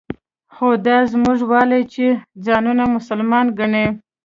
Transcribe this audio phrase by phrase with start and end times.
[0.53, 2.05] خو دا زموږ والا چې
[2.45, 3.85] ځانونه مسلمانان ګڼي.